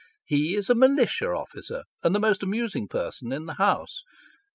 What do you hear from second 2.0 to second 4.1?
and the most amusing person in the House.